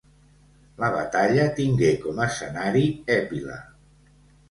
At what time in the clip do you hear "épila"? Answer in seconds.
3.21-3.63